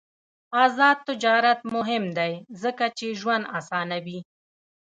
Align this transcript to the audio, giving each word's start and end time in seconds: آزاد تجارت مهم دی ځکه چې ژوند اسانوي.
آزاد 0.63 0.97
تجارت 1.07 1.59
مهم 1.75 2.03
دی 2.17 2.33
ځکه 2.61 2.85
چې 2.97 3.17
ژوند 3.19 3.45
اسانوي. 3.59 4.19